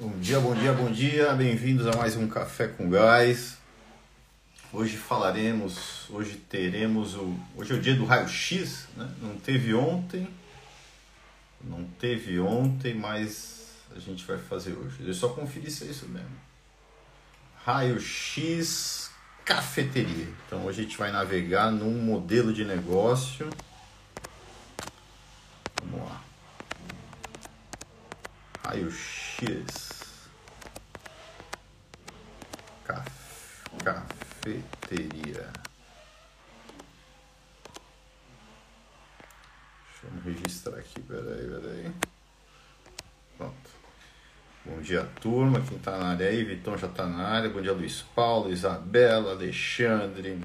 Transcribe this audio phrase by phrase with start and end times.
[0.00, 1.32] Bom dia, bom dia, bom dia.
[1.32, 3.58] Bem-vindos a mais um Café com Gás.
[4.72, 7.36] Hoje falaremos, hoje teremos o.
[7.56, 9.10] Hoje é o dia do raio-x, né?
[9.20, 10.28] Não teve ontem,
[11.60, 15.04] não teve ontem, mas a gente vai fazer hoje.
[15.04, 16.30] Eu só conferir se é isso mesmo.
[17.64, 19.10] Raio-x
[19.44, 20.28] cafeteria.
[20.46, 23.50] Então hoje a gente vai navegar num modelo de negócio.
[25.82, 26.22] Vamos lá.
[28.62, 29.27] Raio-x.
[33.84, 35.46] Cafeteria.
[39.86, 41.92] Deixa eu registrar aqui, peraí, peraí.
[43.36, 43.70] Pronto.
[44.64, 45.60] Bom dia, turma.
[45.60, 46.42] Quem tá na área aí?
[46.42, 47.48] Vitão já tá na área.
[47.48, 50.40] Bom dia, Luiz Paulo, Isabela, Alexandre,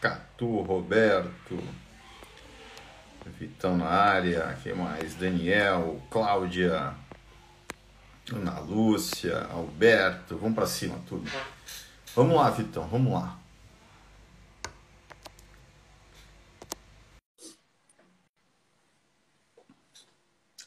[0.00, 1.62] Catu, Roberto.
[3.38, 4.58] Vitão na área.
[4.60, 5.14] Quem mais?
[5.14, 6.94] Daniel, Cláudia,
[8.32, 10.38] Ana Lúcia, Alberto.
[10.38, 11.30] Vamos para cima, tudo.
[12.14, 13.38] Vamos lá, Vitão, vamos lá.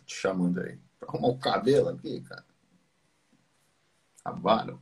[0.06, 0.78] Te chamando aí.
[1.00, 2.46] Pra arrumar o cabelo aqui, cara.
[4.24, 4.80] A barba.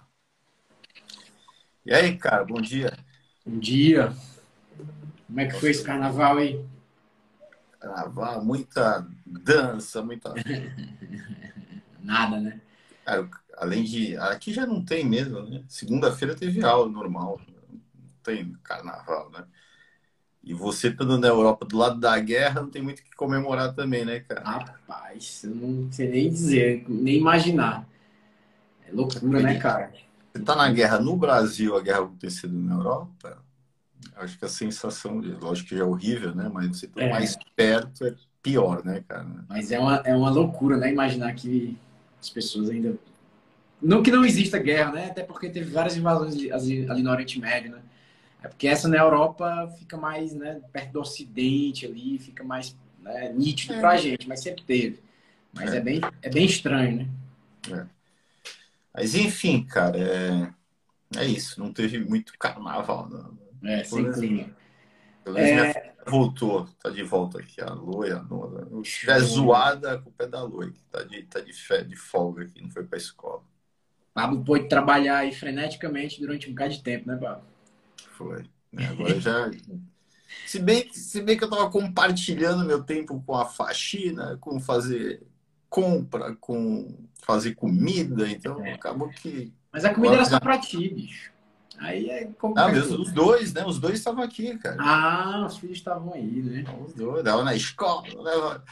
[1.85, 2.97] E aí, cara, bom dia.
[3.45, 4.13] Bom dia.
[5.27, 6.65] Como é que foi esse carnaval aí?
[7.79, 10.33] Carnaval, muita dança, muita.
[12.03, 12.61] Nada, né?
[13.05, 14.17] Cara, além de.
[14.17, 15.63] Aqui já não tem mesmo, né?
[15.69, 17.39] Segunda-feira teve aula normal.
[17.47, 19.45] Não tem carnaval, né?
[20.43, 23.73] E você estando na Europa do lado da guerra, não tem muito o que comemorar
[23.73, 24.43] também, né, cara?
[24.43, 27.87] Rapaz, eu não sei nem dizer, nem imaginar.
[28.87, 29.91] É loucura, né, cara?
[30.33, 33.43] Você tá na guerra no Brasil, a guerra acontecendo na Europa,
[34.17, 36.49] acho que a sensação, lógico que já é horrível, né?
[36.49, 37.09] Mas você tá É.
[37.09, 39.25] mais perto é pior, né, cara?
[39.49, 40.91] Mas é uma, é uma loucura, né?
[40.91, 41.77] Imaginar que
[42.25, 42.97] as pessoas ainda.
[43.81, 45.05] Não que não exista guerra, né?
[45.11, 47.79] Até porque teve várias invasões ali, no Oriente Médio, né?
[48.41, 53.31] É porque essa na Europa fica mais né, perto do Ocidente ali, fica mais né,
[53.33, 53.79] nítido É.
[53.79, 54.99] pra gente, mas sempre teve.
[55.53, 55.77] Mas É.
[55.77, 57.87] é, bem, é bem estranho, né?
[58.93, 61.59] Mas enfim, cara, é, é isso.
[61.59, 63.69] Não teve muito carnaval, não.
[63.69, 64.49] É, sem clima.
[65.25, 65.53] Pelo menos É.
[65.61, 67.59] minha filha voltou, tá de volta aqui.
[67.59, 68.67] A Loi, a Nora.
[68.81, 69.27] Estiver Show.
[69.27, 72.61] zoada, a culpa é da Loi, que tá de, tá de, fé, de folga aqui,
[72.61, 73.41] não foi pra escola.
[74.13, 77.43] Pablo pôde trabalhar aí freneticamente durante um bocado de tempo, né, Pablo?
[78.11, 78.45] Foi.
[78.71, 78.87] né?
[78.87, 79.49] Agora já.
[80.45, 84.59] Se bem, que- se bem que eu tava compartilhando meu tempo com a faxina, com
[84.59, 85.21] fazer
[85.69, 88.73] compra, com fazer comida, então É.
[88.73, 89.51] acabou que.
[89.71, 91.31] Mas a comida era só pra ti, bicho.
[91.77, 92.57] Aí é como.
[92.57, 93.65] Ah, mesmo, os dois, né?
[93.65, 94.77] Os dois estavam aqui, cara.
[94.79, 96.63] Ah, os filhos estavam aí, né?
[96.85, 98.63] Os dois, leva na escola, leva.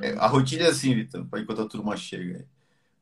[0.00, 2.46] É, a rotina é assim, Vitor, para enquanto a turma chega.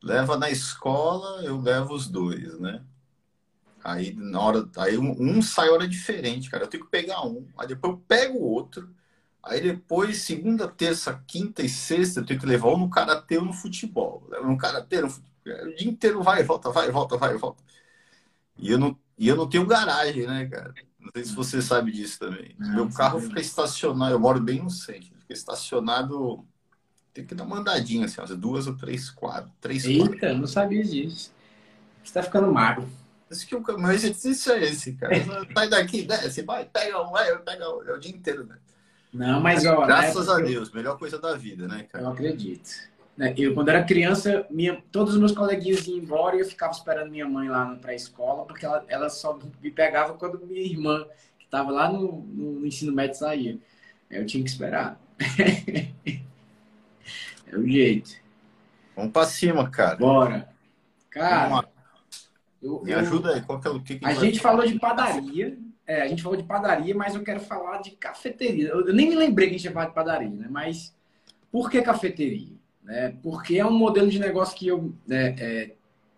[0.03, 2.83] Leva na escola, eu levo os dois, né?
[3.83, 6.65] Aí na hora, aí um, um sai hora diferente, cara.
[6.65, 8.89] Eu tenho que pegar um, aí depois eu pego o outro.
[9.43, 13.45] Aí depois, segunda, terça, quinta e sexta, eu tenho que levar um no karatê ou
[13.45, 14.27] no futebol.
[14.31, 15.35] Levo no karatê, no futebol.
[15.67, 17.63] O dia inteiro vai e volta, vai e volta, vai e volta.
[18.57, 20.75] E eu não, e eu não tenho garagem, né, cara?
[20.99, 22.55] Não sei se você sabe disso também.
[22.59, 26.45] Não, Meu carro fica estacionado, eu moro bem no centro, fica estacionado.
[27.13, 29.53] Tem que dar uma andadinha, assim, umas duas ou três quadras.
[29.61, 29.85] Três.
[29.85, 31.33] Eita, eu não sabia disso.
[32.03, 32.89] Você tá ficando magro.
[33.31, 35.15] Esse que o meu exercício é esse, cara.
[35.55, 37.83] Sai daqui, desce, vai, pega um, vai, pega um.
[37.89, 38.59] É o dia inteiro, né?
[39.13, 39.87] Não, mas ó.
[39.87, 42.09] Graças né, a eu- Deus, melhor coisa da vida, né, Eu cara?
[42.11, 42.71] acredito.
[43.17, 46.73] Né, Eu, quando era criança, minha, todos os meus coleguinhas iam embora e eu ficava
[46.73, 51.07] esperando minha mãe lá na pré-escola, porque ela, ela só me pegava quando minha irmã,
[51.39, 53.59] que estava lá no, no ensino médio, saía.
[54.11, 55.01] Aí eu tinha que esperar.
[57.47, 58.17] é o jeito.
[58.97, 59.97] Vamos pra cima, cara.
[59.97, 60.49] Bora.
[61.11, 61.69] Cara,
[62.61, 64.79] eu, Me eu- ajuda aí, qual que é o que, que A gente falou de
[64.79, 68.71] padaria, é, a gente falou de padaria, mas eu quero falar de cafeteria.
[68.71, 70.49] Eu, eu nem me lembrei que a gente ia falar de padaria, né?
[70.51, 70.93] Mas
[71.53, 72.64] por que cafeteria?
[72.85, 73.17] Né?
[73.23, 75.71] Porque é um modelo de negócio que eu né, é,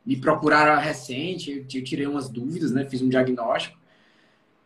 [0.05, 2.85] me procuraram recente, eu, tirei umas dúvidas, né?
[2.85, 3.79] Fiz um diagnóstico.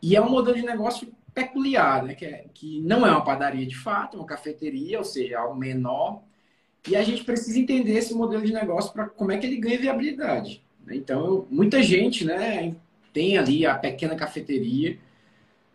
[0.03, 2.15] E é um modelo de negócio peculiar, né?
[2.15, 5.57] Que, é- que não é uma padaria de fato, é uma cafeteria, ou seja, algo
[5.59, 6.23] menor.
[6.89, 9.79] E a gente precisa entender esse modelo de negócio para como é que ele ganha
[9.81, 10.63] viabilidade.
[10.87, 10.97] né?
[10.97, 12.75] Então, eu- muita gente, né,
[13.13, 14.99] tem ali a pequena cafeteria,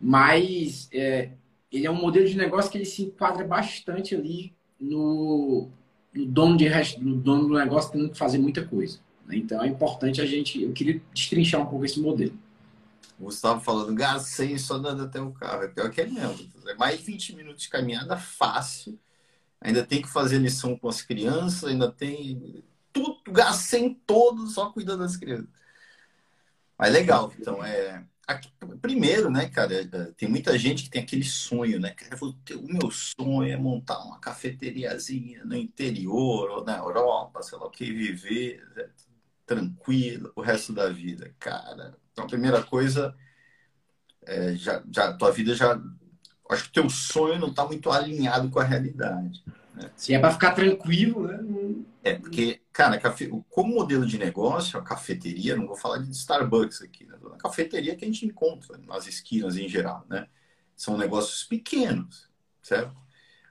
[0.00, 1.30] mas é,
[1.72, 5.68] ele é um modelo de negócio que ele se enquadra bastante ali no,
[6.16, 6.68] no dono, de,
[6.98, 8.98] no dono do negócio tendo que fazer muita coisa.
[9.26, 9.36] né?
[9.36, 10.62] Então é importante a gente.
[10.62, 12.36] Eu queria destrinchar um pouco esse modelo.
[13.18, 15.62] O Gustavo falando, gastei só dando até o carro.
[15.62, 16.50] É pior que é mesmo.
[16.66, 18.98] É mais de 20 minutos de caminhada fácil.
[19.60, 22.62] Ainda tem que fazer lição com as crianças, ainda tem.
[22.92, 25.48] Tudo, gastei todo só cuidando das crianças.
[26.78, 28.04] Mas legal, então é.
[28.26, 28.50] Aqui,
[28.82, 29.86] primeiro, né, cara, é,
[30.16, 31.90] tem muita gente que tem aquele sonho, né?
[31.90, 37.66] Cara, o meu sonho é montar uma cafeteriazinha no interior ou na Europa, sei lá
[37.66, 38.88] o que, viver né,
[39.46, 41.32] tranquilo o resto da vida.
[41.38, 43.14] Cara, então a primeira coisa,
[44.26, 45.80] é, já, já, tua vida já.
[46.50, 49.44] Acho que teu sonho não está muito alinhado com a realidade.
[49.74, 49.90] Né?
[49.96, 51.38] Se é para ficar tranquilo, né?
[52.06, 53.28] É, porque, cara, cafe...
[53.50, 57.16] como modelo de negócio, a cafeteria, não vou falar de Starbucks aqui, né?
[57.32, 60.28] A cafeteria que a gente encontra nas esquinas em geral, né?
[60.76, 62.30] São negócios pequenos,
[62.62, 62.94] certo?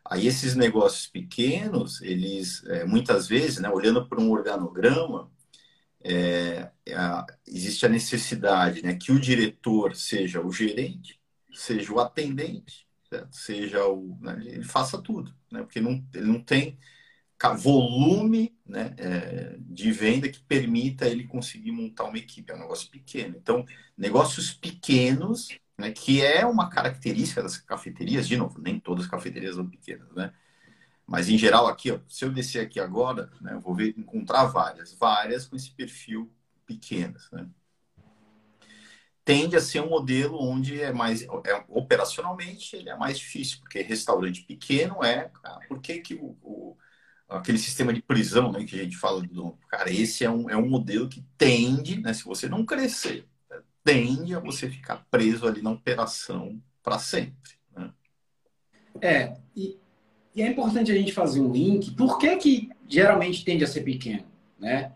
[0.06, 5.30] Aí esses negócios pequenos, eles, é, muitas vezes, né, olhando para um organograma,
[6.02, 6.96] é, é,
[7.46, 11.20] existe a necessidade né, que o diretor seja o gerente,
[11.54, 13.36] seja o atendente, certo?
[13.36, 14.18] seja o.
[14.22, 15.62] Né, ele faça tudo, né?
[15.64, 16.78] porque não, ele não tem
[17.58, 22.52] volume né, é, de venda que permita ele conseguir montar uma equipe.
[22.52, 23.36] É um negócio pequeno.
[23.38, 23.66] Então,
[23.98, 29.56] negócios pequenos, né, que é uma característica das cafeterias, de novo, nem todas as cafeterias
[29.56, 30.34] são pequenas, né?
[31.08, 34.46] Mas em geral aqui, ó, se eu descer aqui agora, né, eu vou ver, encontrar
[34.46, 36.32] várias, várias com esse perfil
[36.66, 37.48] pequenas, né?
[39.24, 43.82] Tende a ser um modelo onde é mais é, operacionalmente ele é mais difícil, porque
[43.82, 46.78] restaurante pequeno é, cara, por que, que o, o
[47.28, 50.56] aquele sistema de prisão né, que a gente fala do cara, esse é um, é
[50.56, 53.26] um modelo que tende, né, se você não crescer,
[53.84, 57.52] tende a você ficar preso ali na operação para sempre.
[57.76, 57.92] Né?
[59.02, 59.78] É, e,
[60.36, 61.92] e, é importante a gente fazer um link.
[61.92, 64.26] Por que, que geralmente tende a ser pequeno?
[64.60, 64.92] Né?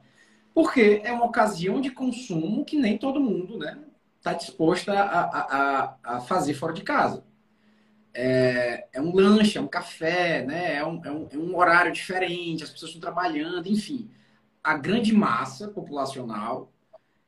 [0.54, 3.84] Porque é uma ocasião de consumo que nem todo mundo está né,
[4.22, 7.24] tá disposto a, a, a, fazer fora de casa
[8.13, 10.75] é, é, um lanche, é um café, né?
[10.75, 14.09] É um, é, um, é um horário diferente, as pessoas estão trabalhando, enfim.
[14.63, 16.71] A grande massa populacional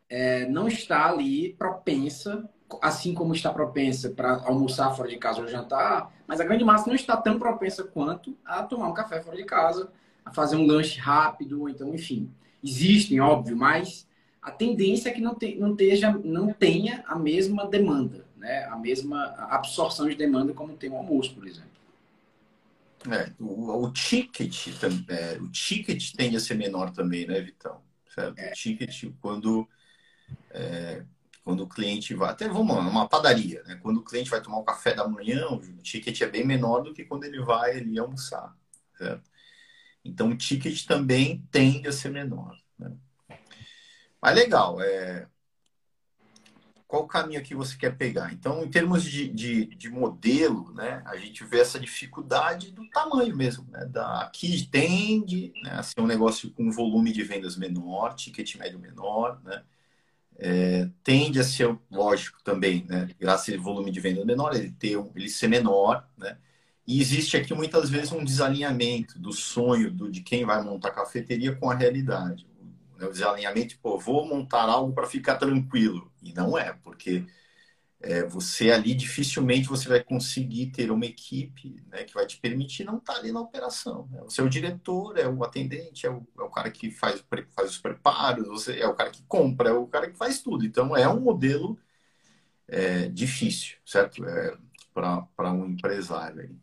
[0.09, 2.49] é, não está ali propensa,
[2.81, 6.87] assim como está propensa para almoçar fora de casa ou jantar, mas a grande massa
[6.87, 9.91] não está tão propensa quanto a tomar um café fora de casa,
[10.25, 12.31] a fazer um lanche rápido, então, enfim.
[12.63, 14.07] Existem, óbvio, mas
[14.41, 18.75] a tendência é que não, te, não, teja, não tenha a mesma demanda né, a
[18.75, 21.69] mesma absorção de demanda como tem o almoço, por exemplo.
[23.09, 24.67] É, o, o, ticket
[25.07, 27.81] é, o ticket tende a ser menor também, né, Vitão?
[28.13, 28.37] Certo?
[28.39, 28.49] É.
[28.49, 29.67] O ticket, quando,
[30.49, 31.03] é,
[31.43, 32.31] quando o cliente vai.
[32.31, 33.79] Até vamos lá, numa padaria, né?
[33.81, 36.81] Quando o cliente vai tomar o um café da manhã, o ticket é bem menor
[36.81, 38.55] do que quando ele vai ali almoçar.
[38.97, 39.29] Certo?
[40.03, 42.57] Então o ticket também tende a ser menor.
[42.77, 42.91] Né?
[44.19, 45.27] Mas legal, é,
[46.91, 48.33] qual o caminho que você quer pegar?
[48.33, 53.33] Então, em termos de, de, de, modelo, né, a gente vê essa dificuldade do tamanho
[53.33, 53.65] mesmo.
[53.71, 58.57] Né, da, aqui tende né, a ser um negócio com volume de vendas menor, ticket
[58.57, 59.63] médio menor, né,
[60.37, 64.97] é, tende a ser, lógico, também, né, graças ao volume de venda menor, ele, ter,
[65.15, 66.37] ele ser menor, né,
[66.85, 70.93] e existe aqui muitas vezes um desalinhamento do sonho do, de quem vai montar a
[70.93, 72.50] cafeteria com a realidade
[73.01, 76.11] né, o desalinhamento, pô, vou montar algo para ficar tranquilo.
[76.21, 77.25] E não é, porque
[77.99, 82.83] é, você ali dificilmente você vai conseguir ter uma equipe né, que vai te permitir
[82.83, 84.07] não estar tá ali na operação.
[84.11, 84.21] Né?
[84.23, 87.23] Você é o diretor, é o atendente, é o, é o cara que faz,
[87.55, 90.63] faz os preparos, você é o cara que compra, é o cara que faz tudo.
[90.63, 91.77] Então é um modelo
[92.67, 94.23] é, difícil, certo?
[94.25, 94.57] É,
[94.93, 96.41] para um empresário.
[96.41, 96.55] Aí.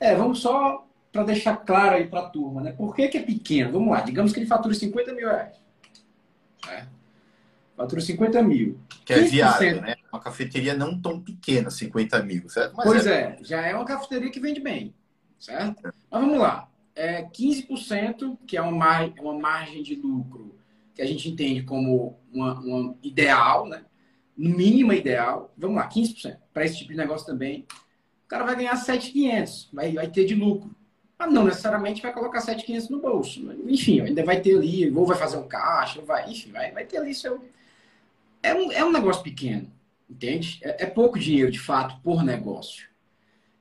[0.00, 2.72] É, vamos só para deixar claro aí para a turma, né?
[2.72, 3.72] Por que, que é pequeno?
[3.72, 5.56] Vamos lá, digamos que ele fatura 50 mil reais.
[6.66, 6.88] Né?
[7.76, 8.80] Fatura 50 mil.
[9.04, 9.94] Que é viável, né?
[10.10, 12.74] Uma cafeteria não tão pequena, 50 mil, certo?
[12.74, 13.36] Mas pois é...
[13.38, 13.44] é...
[13.44, 14.94] já é uma cafeteria que vende bem,
[15.38, 15.86] certo?
[15.86, 15.92] É.
[16.10, 16.68] Mas vamos lá.
[16.94, 19.12] É 15%, que é uma, mar...
[19.20, 20.56] uma margem de lucro
[20.94, 23.84] que a gente entende como uma, uma ideal, né?
[24.36, 25.52] No mínimo ideal.
[25.56, 26.38] Vamos lá, 15%.
[26.52, 27.66] Para esse tipo de negócio também.
[28.24, 30.74] O cara vai ganhar 7,500, vai, vai ter de lucro.
[31.22, 33.40] Mas não necessariamente vai colocar 7,500 no bolso.
[33.68, 36.84] Enfim, ainda vai ter ali, ou vai fazer um caixa, ou vai, enfim, vai, vai
[36.84, 37.44] ter ali seu.
[38.42, 39.70] É um, é um negócio pequeno,
[40.10, 40.58] entende?
[40.62, 42.88] É, é pouco dinheiro, de fato, por negócio.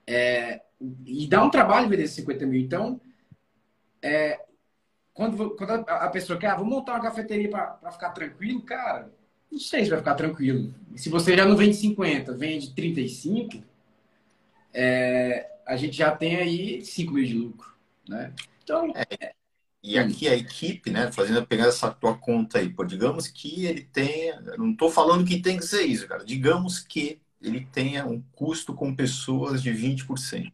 [0.08, 0.62] É,
[1.06, 2.60] e dá um trabalho vender 50 mil.
[2.60, 3.00] Então,
[4.02, 4.44] é,
[5.14, 9.14] quando, quando a, a, pessoa quer, ah, vou montar uma cafeteria para ficar tranquilo, cara,
[9.52, 10.74] não sei se vai ficar tranquilo.
[10.96, 13.64] Se você já não vende 50, vende 35,
[14.74, 17.74] é, a gente já tem aí 5 mil de lucro.
[18.08, 18.34] Né?
[18.64, 18.92] Então.
[18.96, 19.34] É,
[19.84, 23.82] e aqui a equipe, né, fazendo pegar essa tua conta aí, pô, digamos que ele
[23.82, 28.22] tenha, não estou falando que tem que ser isso, cara, digamos que ele tenha um
[28.34, 30.52] custo com pessoas de 20%.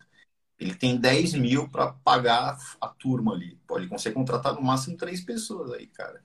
[0.59, 3.59] Ele tem 10 mil para pagar a turma ali.
[3.67, 6.23] Pô, ele consegue contratar no máximo três pessoas aí, cara.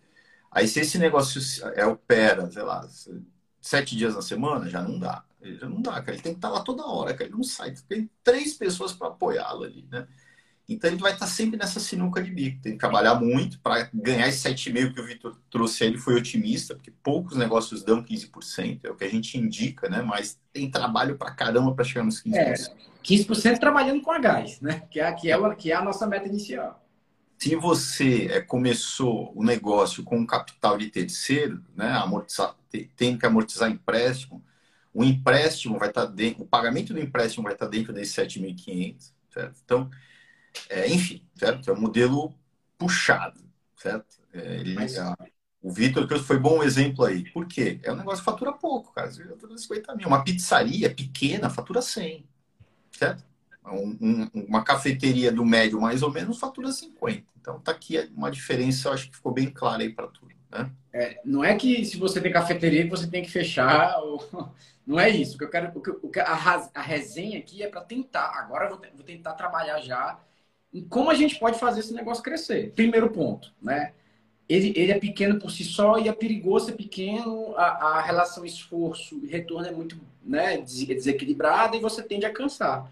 [0.50, 1.40] Aí se esse negócio
[1.74, 2.88] é opera, sei lá,
[3.60, 5.24] sete dias na semana, já não dá.
[5.42, 6.12] Já não dá, cara.
[6.12, 7.25] Ele tem que estar lá toda hora, cara.
[7.25, 7.75] Ele não sai.
[7.88, 10.06] Tem três pessoas para apoiá-lo ali, né?
[10.68, 12.62] Então ele vai estar sempre nessa sinuca de bico.
[12.62, 15.84] Tem que trabalhar muito para ganhar esse 7,5% que o Vitor trouxe.
[15.84, 20.02] Ele foi otimista, porque poucos negócios dão 15%, é o que a gente indica, né?
[20.02, 22.34] Mas tem trabalho para caramba para chegar nos 15%.
[22.37, 22.54] É,
[23.02, 24.82] 15% trabalhando com a gás, né?
[24.90, 26.80] Que é, que, é, que é a nossa meta inicial.
[27.37, 31.90] Se você é, começou o negócio com um capital de terceiro, né?
[31.90, 32.54] Amortizar,
[32.96, 34.42] tem que amortizar empréstimo,
[34.92, 39.61] o empréstimo vai estar dentro, o pagamento do empréstimo vai estar dentro desse 7.500, certo?
[39.64, 39.90] Então,
[40.68, 41.70] é, enfim, certo?
[41.70, 42.34] É um modelo
[42.76, 43.40] puxado,
[43.76, 44.20] certo?
[44.32, 44.99] É, ele, Mas...
[44.99, 45.16] a,
[45.62, 47.30] o Vitor foi bom exemplo aí.
[47.30, 47.78] Por quê?
[47.82, 49.11] É um negócio que fatura pouco, cara.
[49.11, 50.08] Fatura 50 mil.
[50.08, 52.26] Uma pizzaria pequena fatura 100,
[52.90, 53.25] certo?
[53.64, 57.25] Um, um, uma cafeteria do médio, mais ou menos, fatura 50.
[57.40, 60.34] Então, tá aqui uma diferença, eu acho que ficou bem clara aí para tudo.
[60.50, 60.70] Né?
[60.92, 63.99] É, não é que se você tem cafeteria que você tem que fechar.
[64.02, 64.52] Ou...
[64.87, 65.37] Não é isso.
[65.37, 65.72] O que eu quero,
[66.02, 68.32] o que, a, a resenha aqui é para tentar.
[68.37, 70.18] Agora eu vou, vou tentar trabalhar já
[70.72, 72.72] em como a gente pode fazer esse negócio crescer.
[72.75, 73.92] Primeiro ponto, né?
[74.49, 78.44] Ele, ele é pequeno por si só e é perigoso ser pequeno, a, a relação
[78.44, 82.90] esforço e retorno é muito né, desequilibrada e você tende a cansar.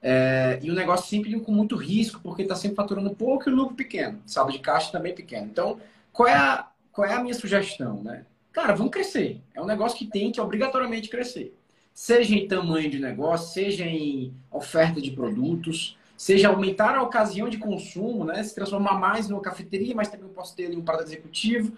[0.00, 3.56] É, e o negócio sempre com muito risco, porque está sempre faturando pouco e o
[3.56, 4.20] lucro pequeno.
[4.26, 5.46] Saldo de caixa também pequeno.
[5.46, 5.80] Então,
[6.12, 8.02] qual é a, qual é a minha sugestão?
[8.02, 8.24] Né?
[8.52, 9.40] Cara, vamos crescer.
[9.52, 11.54] É um negócio que tem que obrigatoriamente crescer.
[11.92, 17.58] Seja em tamanho de negócio, seja em oferta de produtos, seja aumentar a ocasião de
[17.58, 18.42] consumo, né?
[18.42, 21.76] se transformar mais numa cafeteria, mas também posso ter ali um prato executivo,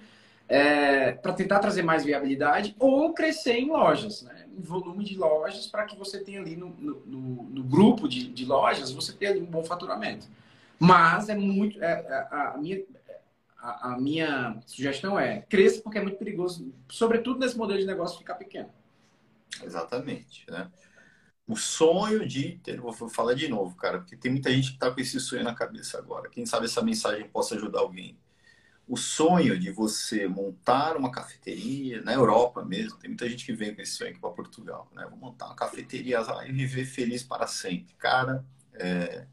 [0.48, 4.44] é, para tentar trazer mais viabilidade, ou crescer em lojas, né?
[4.56, 8.44] em volume de lojas, para que você tenha ali no, no, no grupo de, de,
[8.44, 10.28] lojas, você tenha ali um bom faturamento.
[10.78, 11.82] Mas é muito.
[11.82, 12.82] É, é a, a, minha,
[13.70, 18.34] a, minha sugestão é cresça porque é muito perigoso, sobretudo nesse modelo de negócio ficar
[18.34, 18.70] pequeno.
[19.62, 20.44] Exatamente.
[20.50, 20.70] Né?
[21.46, 24.90] o sonho de ter, vou falar de novo, cara, porque tem muita gente que está
[24.90, 26.28] com esse sonho na cabeça agora.
[26.28, 28.18] Quem sabe essa mensagem possa ajudar alguém.
[28.88, 33.74] O sonho de você montar uma cafeteria na Europa mesmo, tem muita gente que vem
[33.74, 35.06] com esse sonho aqui para Portugal, né?
[35.08, 37.94] Vou montar uma cafeteria e viver feliz para sempre.
[37.96, 38.44] Cara,
[38.74, 39.26] é...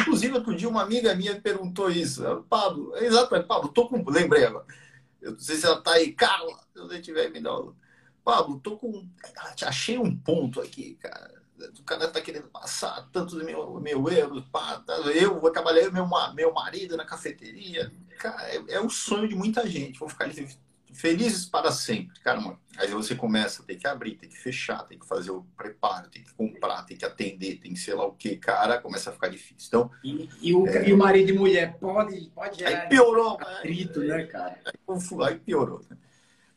[0.00, 4.44] inclusive outro dia uma amiga minha perguntou isso, Pablo, é exato, Pablo, tô com, lembrei
[4.44, 4.66] agora.
[5.20, 7.50] Eu não sei se ela tá aí, Carla, se você tiver me dá
[8.24, 9.08] Pablo, tô com.
[9.62, 11.42] Achei um ponto aqui, cara.
[11.78, 14.44] O cara tá querendo passar tantos mil, mil euros.
[14.52, 17.90] Pá, tá, eu vou trabalhar eu, meu, meu marido na cafeteria.
[18.18, 19.98] Cara, é, é o sonho de muita gente.
[19.98, 20.28] Vou ficar
[20.94, 22.18] felizes para sempre.
[22.20, 25.44] Cara, aí você começa a ter que abrir, tem que fechar, tem que fazer o
[25.56, 29.10] preparo, tem que comprar, tem que atender, tem que sei lá o que, cara, começa
[29.10, 29.68] a ficar difícil.
[29.68, 30.88] Então, e, e, o, é...
[30.88, 34.58] e o marido e mulher pode, pode Aí piorou, atrito, né, cara?
[34.64, 35.96] Aí, aí piorou, né?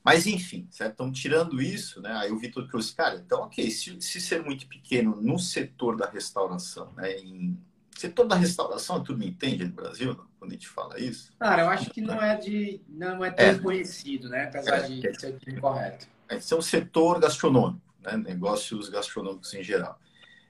[0.04, 0.94] Mas enfim, certo?
[0.94, 2.12] Então, tirando isso, né?
[2.14, 6.10] Aí o Vitor trouxe, cara, então, ok, se, se ser muito pequeno no setor da
[6.10, 7.18] restauração, né?
[7.18, 7.58] Em
[8.02, 11.32] setor da restauração, a turma entende no Brasil, quando a gente fala isso?
[11.40, 13.58] Cara, eu acho que não é de não é tão é.
[13.60, 14.46] conhecido, né?
[14.46, 16.08] Apesar é, de é, ser correto.
[16.30, 18.18] Esse é um setor gastronômico, né?
[18.18, 20.00] Negócios gastronômicos em geral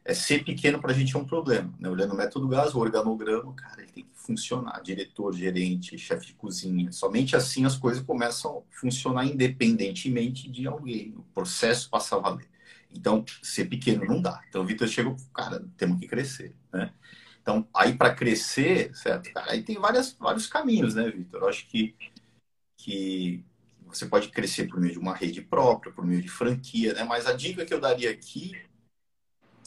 [0.03, 1.71] é ser pequeno para a gente é um problema.
[1.79, 1.89] Né?
[1.89, 4.81] Olhando o método gás, o organograma, cara, ele tem que funcionar.
[4.81, 6.91] Diretor, gerente, chefe de cozinha.
[6.91, 11.13] Somente assim as coisas começam a funcionar independentemente de alguém.
[11.17, 12.49] O processo passa a valer.
[12.93, 14.41] Então, ser pequeno não dá.
[14.49, 16.91] Então, o Vitor chegou, cara, temos que crescer, né?
[17.41, 19.31] Então, aí para crescer, certo?
[19.33, 21.41] Cara, aí tem várias, vários caminhos, né, Vitor?
[21.41, 21.95] Eu acho que,
[22.77, 23.43] que
[23.85, 27.03] você pode crescer por meio de uma rede própria, por meio de franquia, né?
[27.03, 28.55] Mas a dica que eu daria aqui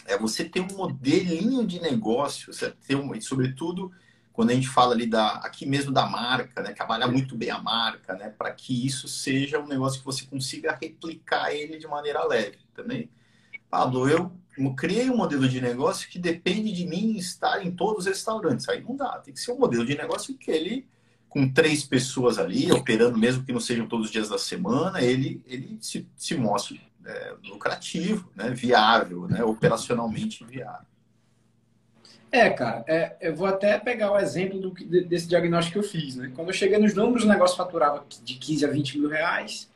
[0.06, 3.90] é você ter um modelinho de negócio, você ter um, sobretudo
[4.32, 7.58] quando a gente fala ali da aqui mesmo da marca, né, trabalhar muito bem a
[7.58, 12.24] marca, né, para que isso seja um negócio que você consiga replicar ele de maneira
[12.24, 13.08] leve também.
[13.74, 14.30] Pablo, eu
[14.76, 18.68] criei um modelo de negócio que depende de mim estar em todos os restaurantes.
[18.68, 20.86] Aí não dá, tem que ser um modelo de negócio que ele
[21.28, 25.42] com três pessoas ali, operando mesmo que não sejam todos os dias da semana, ele,
[25.44, 28.50] ele se, se mostre é, lucrativo, né?
[28.50, 29.42] viável, né?
[29.42, 30.86] operacionalmente viável.
[32.30, 34.70] É, cara, é, eu vou até pegar o exemplo do,
[35.04, 36.14] desse diagnóstico que eu fiz.
[36.14, 36.30] Né?
[36.32, 39.68] Quando eu cheguei nos números, o negócio faturava de 15 a 20 mil reais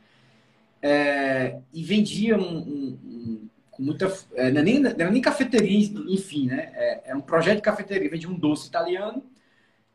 [0.80, 4.12] é, e vendia um, um, um, com muita.
[4.34, 6.70] É, não, é nem, não era nem cafeteria, enfim, né?
[6.74, 9.24] É, é um projeto de cafeteria, vendia um doce italiano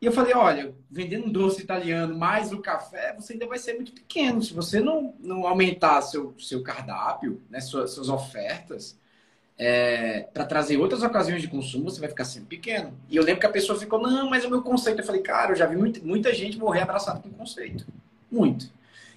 [0.04, 3.76] e eu falei, olha, vendendo um doce italiano mais o café, você ainda vai ser
[3.76, 4.42] muito pequeno.
[4.42, 9.00] Se você não, não aumentar seu, seu cardápio, né, suas, suas ofertas,
[9.58, 12.94] é, para trazer outras ocasiões de consumo, você vai ficar sempre pequeno.
[13.10, 15.00] E eu lembro que a pessoa ficou, não, mas é o meu conceito.
[15.00, 17.88] Eu falei, cara, eu já vi muita, muita gente morrer abraçado com conceito.
[18.30, 18.70] Muito.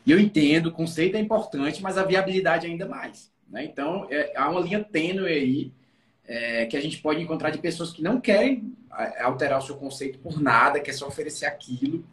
[0.07, 3.29] E eu entendo, o conceito é importante, mas a viabilidade ainda mais.
[3.49, 3.65] Né?
[3.65, 5.73] Então, é, há uma linha tênue aí
[6.27, 8.75] é, que a gente pode encontrar de pessoas que não querem
[9.21, 12.05] alterar o seu conceito por nada, quer só oferecer aquilo,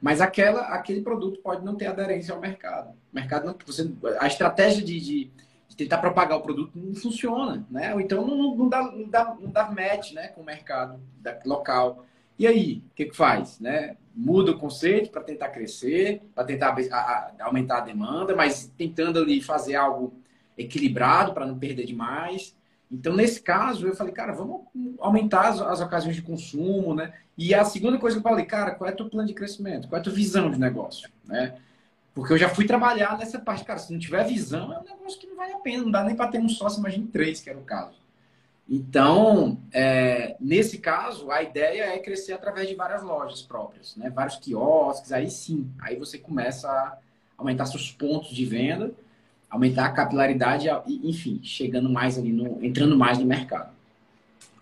[0.00, 2.90] mas aquela, aquele produto pode não ter aderência ao mercado.
[2.90, 3.90] O mercado não, você,
[4.20, 5.30] a estratégia de, de
[5.76, 7.92] tentar propagar o produto não funciona, né?
[7.94, 11.00] Ou então não, não, dá, não, dá, não dá match né, com o mercado
[11.44, 12.04] local.
[12.38, 13.58] E aí, o que, que faz?
[13.58, 13.96] Né?
[14.14, 19.18] Muda o conceito para tentar crescer, para tentar a, a, aumentar a demanda, mas tentando
[19.18, 20.14] ali fazer algo
[20.58, 22.54] equilibrado para não perder demais.
[22.90, 24.62] Então, nesse caso, eu falei, cara, vamos
[24.98, 27.12] aumentar as, as, ocasiões de consumo, né?
[27.36, 29.88] E a segunda coisa que eu falei, cara, qual é o teu plano de crescimento?
[29.88, 31.56] Qual é a tua visão de negócio, né?
[32.14, 35.20] Porque eu já fui trabalhar nessa parte, cara, se não tiver visão, é um negócio
[35.20, 37.48] que não vale a pena, não dá nem para ter um sócio, imagine três, que
[37.48, 37.96] era o caso.
[38.68, 44.10] Então, é, nesse caso, a ideia é crescer através de várias lojas próprias, né?
[44.10, 46.98] vários quiosques, aí sim, aí você começa a
[47.36, 48.92] aumentar seus pontos de venda,
[49.48, 53.76] aumentar a capilaridade, enfim, chegando mais ali, no, entrando mais no mercado.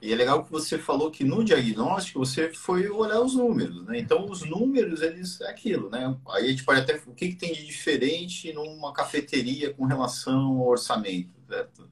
[0.00, 3.98] E é legal que você falou que no diagnóstico você foi olhar os números, né?
[3.98, 6.14] Então os números eles é aquilo, né?
[6.28, 10.58] Aí a gente pode até o que, que tem de diferente numa cafeteria com relação
[10.58, 11.88] ao orçamento, certo?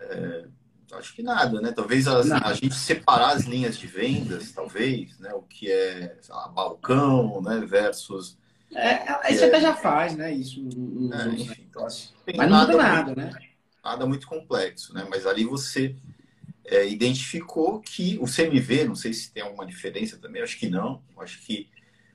[0.00, 0.46] É,
[0.92, 1.72] acho que nada, né?
[1.72, 5.32] Talvez a, a, gente separar as linhas de vendas, talvez, né?
[5.32, 7.60] O que é lá, balcão, né?
[7.60, 8.36] Versus
[8.74, 10.32] é, isso é, até já faz, né?
[10.32, 13.32] Isso nos é, enfim, então, Mas não muda nada, né?
[13.84, 15.06] Nada muito complexo, né?
[15.08, 15.96] Mas ali você
[16.64, 21.02] é, identificou que o CMV, não sei se tem alguma diferença também, acho que não.
[21.18, 21.68] Acho que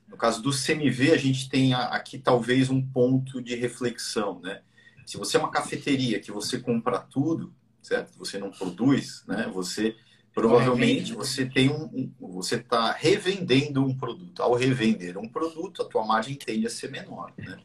[0.07, 4.61] no caso do CMV, a gente tem aqui talvez um ponto de reflexão, né?
[5.05, 8.17] Se você é uma cafeteria que você compra tudo, certo?
[8.19, 9.49] Você não produz, né?
[9.53, 9.95] Você
[10.33, 14.41] provavelmente você tem um, um você está revendendo um produto.
[14.41, 17.59] Ao revender um produto, a tua margem tende a ser menor, né?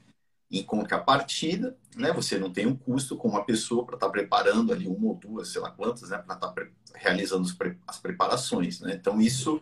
[0.50, 4.72] em contrapartida, né, você não tem um custo com uma pessoa para estar tá preparando
[4.72, 7.46] ali uma ou duas, sei lá quantas, né, para estar tá realizando
[7.86, 8.80] as preparações.
[8.80, 8.94] Né?
[8.94, 9.60] Então, isso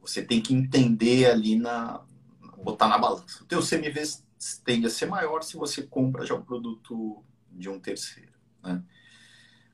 [0.00, 2.00] você tem que entender ali na.
[2.62, 3.42] botar na balança.
[3.42, 4.00] O teu CMV
[4.64, 8.32] tende a ser maior se você compra já o produto de um terceiro.
[8.62, 8.82] Né?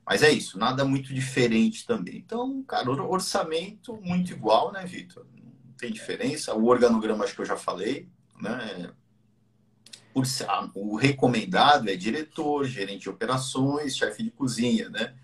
[0.04, 2.16] Mas é isso, nada muito diferente também.
[2.16, 5.24] Então, cara, orçamento muito igual, né, Vitor?
[5.34, 6.54] Não tem diferença.
[6.54, 8.08] O organograma, acho que eu já falei,
[8.40, 8.92] né?
[10.12, 10.24] por,
[10.74, 15.14] o recomendado é diretor, gerente de operações, chefe de cozinha, né?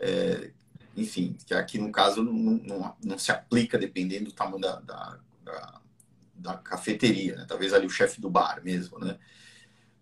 [0.00, 0.50] É,
[0.96, 5.18] enfim, que aqui no caso não, não, não, se aplica dependendo do tamanho da, da,
[5.44, 5.80] da,
[6.34, 7.44] da cafeteria, né?
[7.46, 9.18] talvez ali o chefe do bar mesmo, né?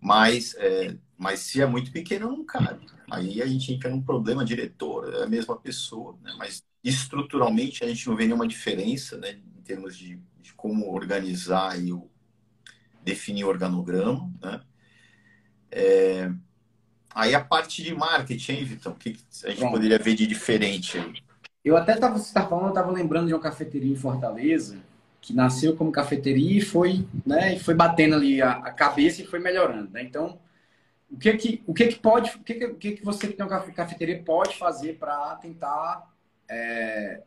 [0.00, 2.87] Mas, é, mas se é muito pequeno, não cabe.
[3.11, 6.35] Aí a gente entra num problema, diretor, é a mesma pessoa, né?
[6.38, 9.38] Mas estruturalmente a gente não vê nenhuma diferença, né?
[9.57, 12.09] Em termos de, de como organizar aí o,
[13.03, 14.61] definir o organograma, né?
[15.70, 16.31] É...
[17.14, 18.92] Aí a parte de marketing, hein, Vitão?
[18.92, 21.14] O que a gente Bom, poderia ver de diferente aí?
[21.64, 24.79] Eu até estava você tá falando, eu estava lembrando de uma cafeteria em Fortaleza
[25.20, 29.27] que nasceu como cafeteria e foi, né, e foi batendo ali a, a cabeça e
[29.27, 30.03] foi melhorando, né?
[30.03, 30.38] Então,
[31.14, 33.35] o que que o que que pode, o que que, o que, que você que
[33.35, 36.12] tem uma cafeteria pode fazer para tentar
[36.48, 37.22] é,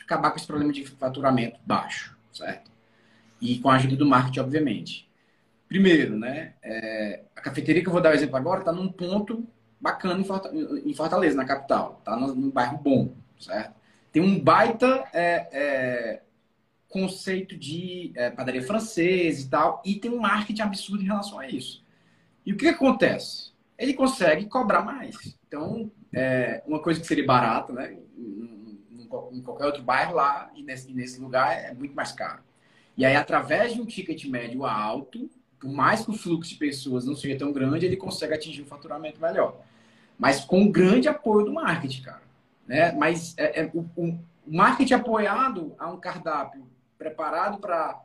[0.00, 2.72] acabar com esse problema de faturamento baixo, certo?
[3.42, 5.10] e com a ajuda do marketing, obviamente.
[5.68, 9.44] Primeiro, né, é, a cafeteria que eu vou dar o exemplo agora está num ponto
[9.80, 10.22] bacana
[10.84, 11.96] em Fortaleza, na capital.
[11.98, 13.74] Está num bairro bom, certo?
[14.12, 16.22] Tem um baita é, é,
[16.88, 21.48] conceito de é, padaria francesa e tal, e tem um marketing absurdo em relação a
[21.48, 21.81] isso.
[22.44, 23.52] E o que, acontece?
[23.78, 25.36] Ele consegue cobrar mais.
[25.46, 30.92] Então, é, uma coisa que seria barata, né, em, qualquer outro bairro lá, e nesse,
[30.92, 32.40] nesse lugar é muito mais caro.
[32.96, 37.04] E aí, através de um ticket médio alto, por mais que o fluxo de pessoas
[37.04, 39.60] não seja tão grande, ele consegue atingir um faturamento melhor.
[40.18, 42.22] Mas com grande apoio do marketing, cara.
[42.66, 42.92] Né?
[42.92, 46.66] Mas é, é, o, o marketing apoiado a um cardápio
[46.98, 48.00] preparado para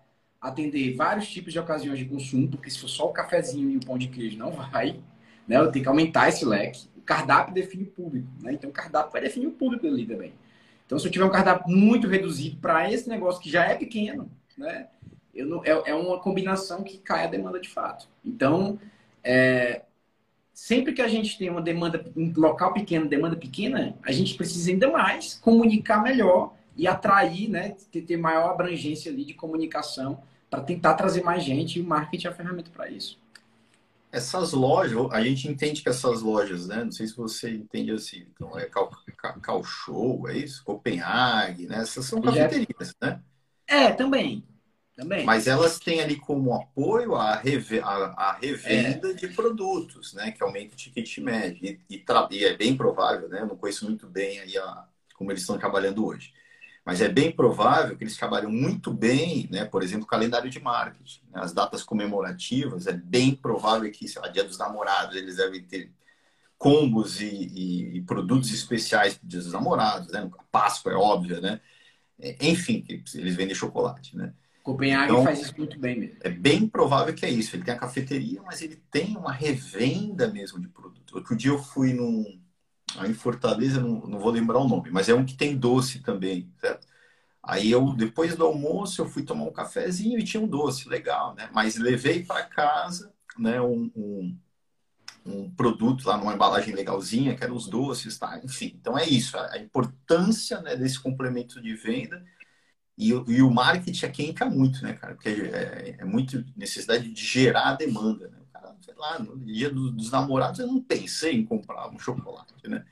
[0.48, 3.86] atender vários tipos de ocasiões de consumo, porque se for só o cafezinho e o
[3.86, 5.00] pão de queijo, não vai.
[5.48, 5.58] Né?
[5.58, 6.88] Eu tenho que aumentar esse leque.
[6.98, 8.28] O cardápio define o público.
[8.42, 8.54] Né?
[8.54, 10.34] Então, o cardápio vai definir o público ali também.
[10.86, 14.32] Então, se eu tiver um cardápio muito reduzido para esse negócio que já é pequeno,
[14.58, 14.88] né?
[15.36, 18.08] Não, é, é uma combinação que cai a demanda de fato.
[18.26, 18.80] Então,
[19.24, 19.84] é,
[20.54, 24.72] sempre que a gente tem uma demanda, um local pequeno, demanda pequena, a gente precisa
[24.72, 30.62] ainda mais comunicar melhor e atrair, né, ter, ter maior abrangência ali de comunicação para
[30.62, 33.20] tentar trazer mais gente e o marketing é a ferramenta para isso.
[34.12, 36.84] essas lojas, a gente entende que essas lojas, né?
[36.84, 38.26] Não sei se você entende assim.
[38.34, 38.70] Então, é
[39.18, 40.64] Cacau Show, é isso?
[40.64, 41.80] Copenhague, né?
[41.80, 43.22] Essas são cafeterias, né?
[43.68, 44.44] É, também.
[44.96, 45.24] Também.
[45.26, 49.14] Mas elas têm ali como apoio a, reve a, a revenda é.
[49.14, 50.32] de produtos, né?
[50.32, 51.64] Que aumenta o ticket médio.
[51.64, 53.42] E, e, e, é bem provável, né?
[53.42, 56.34] Eu não conheço muito bem aí a, como eles estão trabalhando hoje.
[56.88, 59.66] Mas é bem provável que eles trabalham muito bem, né?
[59.66, 61.20] por exemplo, o calendário de marketing.
[61.34, 61.42] Né?
[61.42, 65.92] As datas comemorativas, é bem provável que, sei lá, Dia dos Namorados, eles devem ter
[66.58, 70.30] combos e, e, e produtos especiais para o Dia dos Namorados, né?
[70.40, 71.60] A Páscoa é óbvia, né?
[72.22, 74.34] É, enfim, eles vendem chocolate, né?
[74.64, 76.16] Copenhague então, faz isso muito bem mesmo.
[76.22, 77.54] É bem provável que é isso.
[77.54, 81.16] Ele tem a cafeteria, mas ele tem uma revenda mesmo de produto.
[81.16, 82.40] Outro dia eu fui num,
[83.06, 86.52] Em Fortaleza, não, não vou lembrar o nome, mas é um que tem doce também,
[86.60, 86.88] certo?
[87.44, 91.34] Aí eu, depois do almoço, eu fui tomar um cafezinho e tinha um doce, legal,
[91.36, 91.50] né?
[91.54, 94.38] Mas levei para casa, né, um, um,
[95.26, 98.40] um, produto lá numa embalagem legalzinha, que eram os doces, tá?
[98.44, 102.24] Enfim, então é isso, a, importância né, desse complemento de venda
[102.98, 105.14] e, e, o marketing é quem entra muito, né, cara?
[105.14, 108.40] Porque é, é muito necessidade de gerar demanda, né?
[108.82, 112.86] Sei lá, no dia dos namorados eu não pensei em comprar um chocolate, né?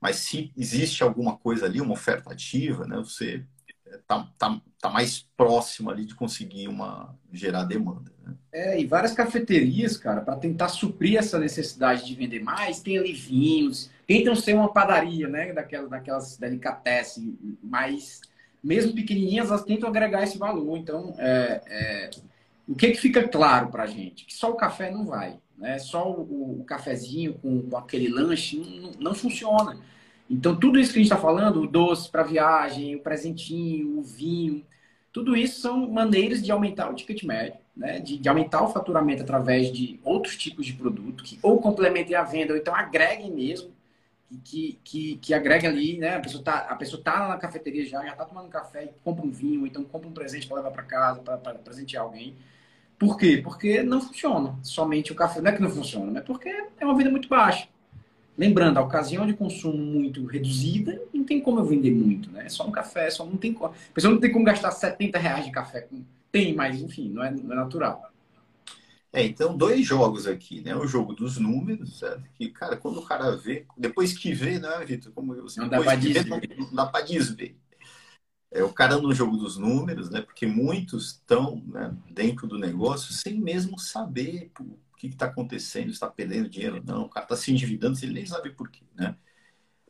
[0.00, 2.96] Mas se existe alguma coisa ali, uma oferta ativa, né?
[2.98, 3.44] Você
[3.86, 8.12] é, tá, tá, tá mais próximo ali de conseguir uma gerar demanda.
[8.24, 8.34] Né?
[8.52, 13.12] É, e várias cafeterias, cara, para tentar suprir essa necessidade de vender mais, tem ali
[13.12, 15.52] vinhos, tentam ser uma padaria, né?
[15.52, 18.20] Daquelas, daquelas delicatessen, mas
[18.62, 20.76] mesmo pequenininhas, elas tentam agregar esse valor.
[20.76, 22.10] Então, é, é
[22.68, 24.24] o que, que fica claro para a gente?
[24.24, 25.38] Que só o café não vai.
[25.56, 25.78] Né?
[25.78, 29.78] Só o, o cafezinho com, com, aquele lanche não, não, funciona.
[30.28, 34.02] Então, tudo isso que a gente está falando, o doce para viagem, o presentinho, o
[34.02, 34.64] vinho,
[35.12, 38.00] tudo isso são maneiras de aumentar o ticket médio, né?
[38.00, 42.22] de, de aumentar o faturamento através de outros tipos de produto que ou complementem a
[42.22, 43.75] venda ou então agreguem mesmo
[44.44, 46.16] que, que, que agrega ali, né?
[46.16, 49.30] A pessoa tá, a pessoa tá na cafeteria já, já tá tomando café, compra um
[49.30, 52.34] vinho, então compra um presente para levar para casa, para presentear alguém.
[52.98, 53.40] Por quê?
[53.42, 54.58] Porque não funciona.
[54.62, 55.40] Somente o café.
[55.40, 57.68] Não é que não funciona, mas porque é uma venda muito baixa.
[58.36, 62.46] Lembrando, a ocasião de consumo muito reduzida, não tem como eu vender muito, né?
[62.46, 63.72] É só um café, só não tem como.
[63.72, 65.88] A pessoa não tem como gastar 70 reais de café.
[66.30, 68.10] Tem, mas enfim, não é, não é natural.
[69.16, 70.76] É, então, dois jogos aqui, né?
[70.76, 72.22] O jogo dos números, certo?
[72.34, 75.10] Que, cara, quando o cara vê, depois que vê, né, Vitor?
[75.12, 76.56] Como eu, não dá para desver.
[76.58, 77.56] não dá para desver
[78.50, 80.20] é, o cara no jogo dos números, né?
[80.20, 86.08] Porque muitos estão né, dentro do negócio sem mesmo saber o que está acontecendo, está
[86.08, 87.02] perdendo dinheiro ou não.
[87.04, 89.16] O cara está se endividando, ele nem sabe por quê, né?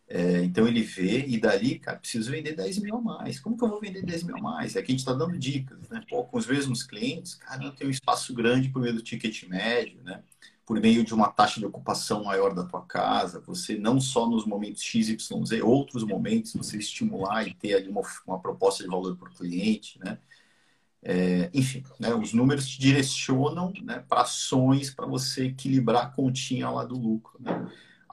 [0.09, 3.41] É, então ele vê e dali, cara, preciso vender 10 mil a mais.
[3.41, 4.77] Como que eu vou vender 10 mil a mais?
[4.77, 6.01] É que a gente está dando dicas, né?
[6.09, 9.43] Pô, com os mesmos clientes, cara, eu tenho um espaço grande por meio do ticket
[9.49, 10.23] médio, né?
[10.67, 14.45] por meio de uma taxa de ocupação maior da tua casa, você não só nos
[14.45, 19.17] momentos X, Y, outros momentos, você estimular e ter ali uma, uma proposta de valor
[19.17, 20.19] para o cliente, né?
[21.09, 26.69] É, enfim, né, os números te direcionam né, para ações para você equilibrar a continha
[26.69, 27.41] lá do lucro.
[27.41, 27.53] Né?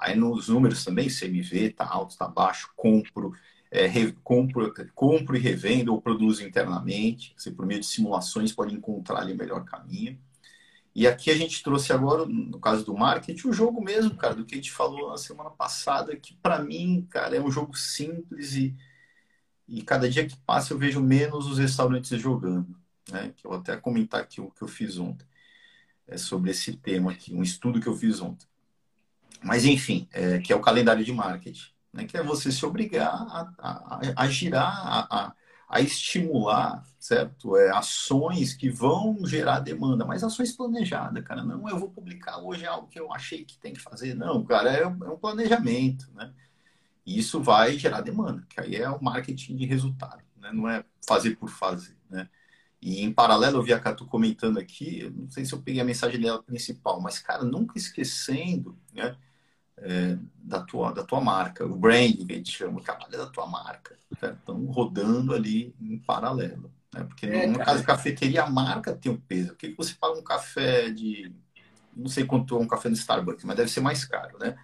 [0.03, 3.33] Aí nos números também, CMV está alto, está baixo, compro,
[3.71, 7.33] é, re, compro, compro e revendo ou produzo internamente.
[7.37, 10.19] Você, por meio de simulações, pode encontrar ali o melhor caminho.
[10.93, 14.45] E aqui a gente trouxe agora, no caso do marketing, o jogo mesmo, cara, do
[14.45, 18.55] que a gente falou na semana passada, que para mim, cara, é um jogo simples
[18.55, 18.75] e,
[19.67, 22.77] e cada dia que passa eu vejo menos os restaurantes jogando,
[23.11, 23.33] né?
[23.37, 25.25] Que eu vou até comentar aqui o que eu fiz ontem,
[26.07, 28.47] é sobre esse tema aqui, um estudo que eu fiz ontem.
[29.43, 32.05] Mas enfim, é, que é o calendário de marketing, né?
[32.05, 35.33] Que é você se obrigar a, a, a girar, a,
[35.67, 37.57] a estimular, certo?
[37.57, 41.43] É, ações que vão gerar demanda, mas ações planejadas, cara.
[41.43, 44.13] Não, eu vou publicar hoje algo que eu achei que tem que fazer.
[44.15, 46.33] Não, cara, é, é um planejamento, né?
[47.05, 50.51] E isso vai gerar demanda, que aí é o marketing de resultado, né?
[50.53, 52.29] Não é fazer por fazer, né?
[52.81, 55.85] E em paralelo, eu vi a Catu comentando aqui, não sei se eu peguei a
[55.85, 59.15] mensagem dela principal, mas, cara, nunca esquecendo, né?
[59.77, 61.65] É, da, tua, da tua marca.
[61.65, 63.97] O branding, que a gente chama, o trabalho da tua marca.
[64.11, 66.71] Estão rodando ali em paralelo.
[66.93, 67.03] Né?
[67.03, 69.49] Porque no, no caso de cafeteria, a marca tem um peso.
[69.49, 71.33] Por que você paga um café de.
[71.95, 74.55] Não sei quanto é um café no Starbucks, mas deve ser mais caro, né?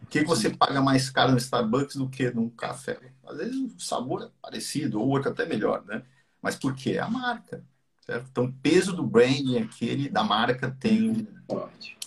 [0.00, 2.98] Por que você paga mais caro no Starbucks do que num café?
[3.26, 6.02] Às vezes o sabor é parecido, ou outro até melhor, né?
[6.40, 6.92] Mas por quê?
[6.92, 7.64] É a marca.
[8.06, 8.28] Certo?
[8.30, 11.26] Então, o peso do branding aquele da marca tem.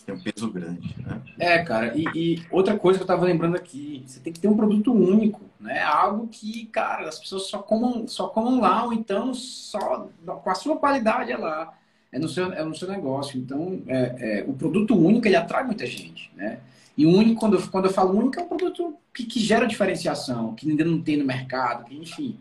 [0.09, 1.21] Tem um peso grande, né?
[1.37, 4.47] É, cara, e, e, outra coisa que eu tava lembrando aqui, você tem que ter
[4.47, 5.81] um produto único, né?
[5.81, 10.55] Algo que, cara, as pessoas só comam, só comam lá, ou então só com a
[10.55, 11.73] sua qualidade é lá.
[12.11, 13.39] é no seu, é no seu negócio.
[13.39, 16.59] Então, é, é, o produto único, ele atrai muita gente, né?
[16.97, 20.53] E único, quando eu, quando eu falo único, é um produto que, que gera diferenciação,
[20.53, 22.37] que ainda não tem no mercado, que, enfim.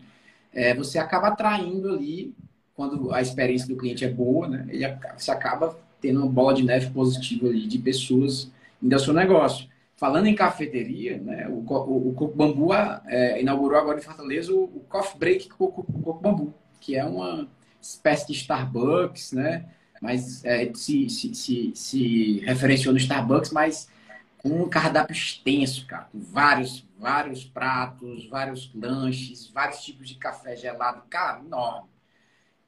[0.51, 2.33] É, você acaba atraindo ali,
[2.73, 4.65] quando a experiência do cliente é boa, né?
[4.69, 9.13] Ele, você acaba tendo uma bola de neve positiva ali de pessoas indo ao seu
[9.13, 9.67] negócio.
[9.95, 14.85] Falando em cafeteria, né, o, o, Coco Bambu é, inaugurou agora em Fortaleza o, o
[14.87, 17.47] Coffee Break Coco, Coco Bambu, que é uma
[17.81, 19.65] espécie de Starbucks, né?
[20.01, 23.89] Mas é, se, se, se, se referenciou no Starbucks, mas
[24.37, 30.55] com um cardápio extenso, cara, com vários, vários pratos, vários lanches, vários tipos de café
[30.55, 31.89] gelado, cara, enorme.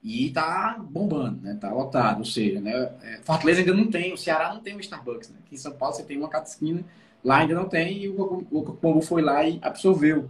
[0.04, 1.58] E tá bombando, né?
[1.62, 2.92] Tá lotado, ou seja, né?
[3.04, 5.38] É, Fortaleza ainda não tem, o Ceará não tem um Starbucks, né?
[5.46, 6.84] Aqui em São Paulo você tem uma cada esquina,
[7.24, 8.16] lá ainda não tem, e o
[8.50, 10.28] Coco foi lá e absorveu.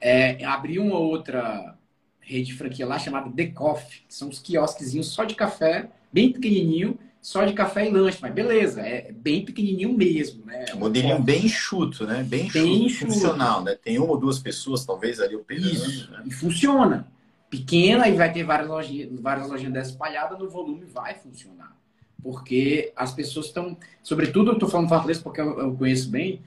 [0.00, 1.76] É, abriu uma outra
[2.20, 6.32] rede de franquia lá chamada The Coffee, que são os quiosquezinhos só de café, bem
[6.32, 10.64] pequenininho, só de café e lanche, mas beleza, é bem pequenininho mesmo, né?
[10.74, 12.24] Um modelinho bem enxuto, né?
[12.24, 13.76] Bem, bem enxuto, funcional, né?
[13.80, 15.68] Tem uma ou duas pessoas, talvez, ali operando.
[15.68, 16.24] Isso, né?
[16.26, 17.06] e funciona
[17.52, 21.76] pequena e vai ter várias lojinhas, várias lojinhas dessas espalhadas, no volume vai funcionar.
[22.22, 26.40] Porque as pessoas estão, sobretudo eu estou falando Fortaleza porque eu, eu, conheço bem,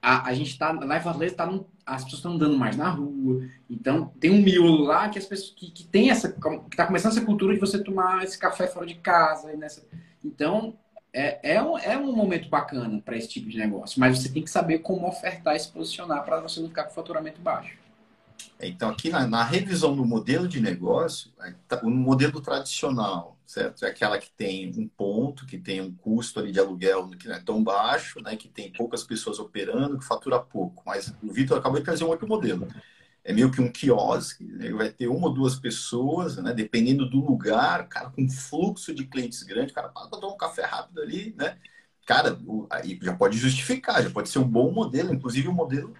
[0.00, 2.88] a, a gente está, lá em Fortaleza, tá num, as pessoas estão andando mais na
[2.88, 6.86] rua, então tem um miolo lá que as pessoas, que, que tem essa, que está
[6.86, 9.84] começando essa cultura de você tomar esse café fora de casa, nessa,
[10.24, 10.74] então
[11.12, 14.44] é, é, um, é um momento bacana para esse tipo de negócio, mas você tem
[14.44, 17.83] que saber como ofertar e se posicionar para você não ficar com faturamento baixo.
[18.60, 21.32] Então, aqui na, na, revisão do modelo de negócio,
[21.82, 23.84] o modelo tradicional, certo?
[23.84, 27.34] É aquela que tem um ponto, que tem um custo ali de aluguel que não
[27.34, 28.36] é tão baixo, né?
[28.36, 30.82] que tem poucas pessoas operando, que fatura pouco.
[30.86, 32.66] Mas o Vitor acabou de trazer um outro modelo.
[33.22, 34.70] É meio que um quiosque, né?
[34.72, 36.52] vai ter uma ou duas pessoas, né?
[36.52, 41.00] dependendo do lugar, cara, com fluxo de clientes grande, cara, para tomar um café rápido
[41.00, 41.56] ali, né?
[42.06, 45.94] Cara, aí já pode justificar, já pode ser um bom modelo, inclusive um modelo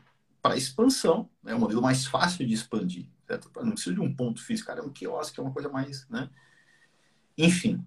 [0.44, 1.54] para expansão, é né?
[1.54, 3.06] um modelo mais fácil de expandir.
[3.26, 3.50] Certo?
[3.62, 6.06] Não precisa de um ponto físico, cara, é um quiosque, é uma coisa mais.
[6.10, 6.28] Né?
[7.38, 7.82] Enfim.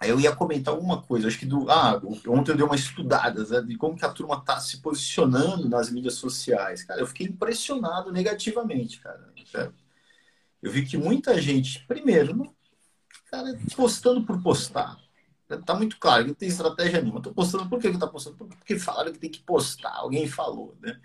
[0.00, 1.70] Aí eu ia comentar alguma coisa, acho que do.
[1.70, 5.68] Ah, ontem eu dei uma estudada né, de como que a turma está se posicionando
[5.68, 6.82] nas mídias sociais.
[6.82, 9.32] Cara, eu fiquei impressionado negativamente, cara.
[9.48, 9.80] Certo?
[10.60, 12.52] Eu vi que muita gente, primeiro,
[13.30, 14.98] cara, postando por postar.
[15.64, 17.22] Tá muito claro, não tem estratégia nenhuma.
[17.22, 18.36] Tô postando, por que que tá postando?
[18.36, 21.00] Porque falaram que tem que postar, alguém falou, né?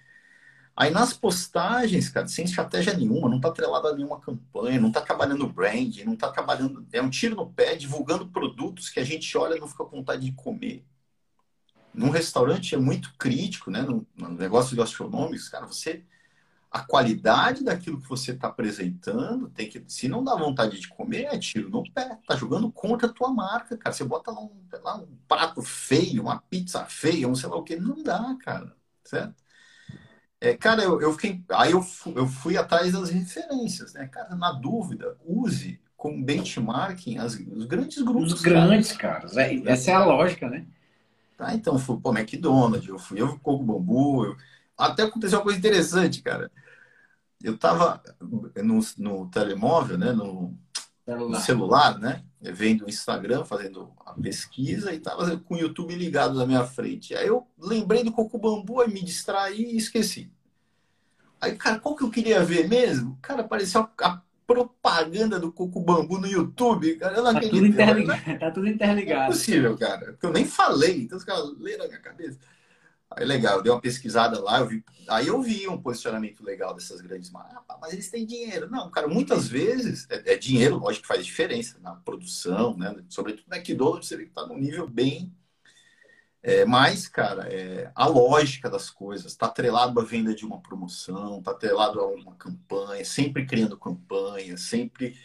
[0.77, 5.01] Aí nas postagens, cara, sem estratégia nenhuma, não está atrelada a nenhuma campanha, não está
[5.01, 6.85] trabalhando brand, não está trabalhando.
[6.93, 9.97] É um tiro no pé, divulgando produtos que a gente olha e não fica com
[9.97, 10.85] vontade de comer.
[11.93, 13.81] Num restaurante é muito crítico, né?
[13.81, 16.05] No, no negócio gastronômicos, cara, você.
[16.69, 19.83] A qualidade daquilo que você está apresentando tem que.
[19.87, 22.19] Se não dá vontade de comer, é tiro no pé.
[22.27, 23.95] Tá jogando contra a tua marca, cara.
[23.95, 24.51] Você bota lá um,
[24.83, 27.77] lá um prato feio, uma pizza feia, um sei lá o que.
[27.77, 28.75] Não dá, cara.
[29.03, 29.46] Certo?
[30.39, 31.43] É, cara, eu, eu fiquei.
[31.51, 34.07] Aí eu fui, eu fui atrás das referências, né?
[34.07, 38.33] Cara, na dúvida, use como benchmarking as, os grandes grupos.
[38.33, 39.35] Os grandes, caras.
[39.35, 40.65] É, essa é a lógica, né?
[41.35, 44.25] Tá, então fui pro McDonald's, eu fui eu com Coco Bambu.
[44.25, 44.37] Eu...
[44.77, 46.51] Até aconteceu uma coisa interessante, cara.
[47.43, 48.01] Eu tava
[48.63, 50.11] no, no telemóvel, né?
[50.13, 50.57] No
[51.07, 51.29] celular.
[51.29, 52.23] no celular, né?
[52.41, 57.15] Vendo o Instagram, fazendo a pesquisa e tava com o YouTube ligado na minha frente.
[57.15, 60.31] Aí eu lembrei do Coco Bambu, aí me distraí e esqueci.
[61.39, 63.17] Aí, cara, qual que eu queria ver mesmo?
[63.21, 67.15] Cara, apareceu a propaganda do Coco Bambu no YouTube, cara.
[67.15, 67.55] Eu não tá acredito.
[67.55, 69.19] Tudo interligado, tá tudo interligado.
[69.19, 70.05] Não é possível, cara.
[70.13, 72.39] Porque eu nem falei, então os caras leram na minha cabeça.
[73.09, 76.73] Aí legal, eu dei uma pesquisada lá, eu vi, aí eu vi um posicionamento legal
[76.73, 77.57] dessas grandes marcas.
[77.67, 78.69] Ah, mas eles têm dinheiro.
[78.69, 82.95] Não, cara, muitas vezes é, é dinheiro, lógico que faz diferença na produção, né?
[83.07, 85.33] Sobretudo na McDonald's, você vê que tá num nível bem.
[86.43, 91.39] É, mas, cara, é, a lógica das coisas está atrelado à venda de uma promoção,
[91.39, 95.17] está atrelado a uma campanha, sempre criando campanha, sempre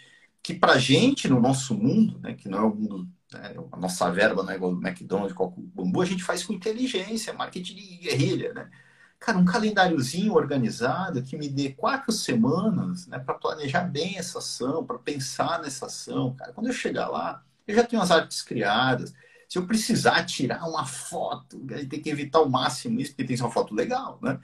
[0.42, 3.54] que pra gente, no nosso mundo, né, que não é o mundo né?
[3.72, 7.32] A nossa verba não é igual do McDonald's, qual bambu, a gente faz com inteligência,
[7.32, 8.70] marketing de guerrilha, né?
[9.18, 14.84] Cara, um calendáriozinho organizado que me dê quatro semanas né, para planejar bem essa ação,
[14.84, 16.34] para pensar nessa ação.
[16.34, 19.14] Cara, quando eu chegar lá, eu já tenho as artes criadas.
[19.48, 23.36] Se eu precisar tirar uma foto, aí tem que evitar ao máximo isso, porque tem
[23.40, 24.40] uma foto legal, né?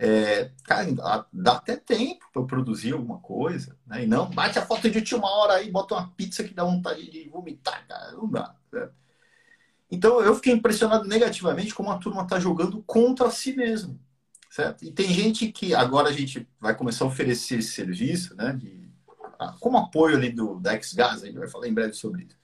[0.00, 4.04] É, cara, dá até tempo para produzir alguma coisa, né?
[4.04, 7.10] E não bate a foto de última hora aí, bota uma pizza que dá vontade
[7.10, 8.12] de vomitar, cara.
[8.12, 8.54] Não dá.
[8.72, 8.88] Né?
[9.90, 13.98] Então eu fiquei impressionado negativamente como a turma está jogando contra si mesmo,
[14.48, 14.84] certo?
[14.84, 18.52] E tem gente que agora a gente vai começar a oferecer esse serviço, né?
[18.52, 18.88] De,
[19.58, 22.36] como apoio ali do da X-Gas, a gente vai falar em breve sobre isso.